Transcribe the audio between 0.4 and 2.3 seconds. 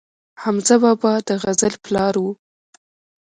حمزه بابا د غزل پلار و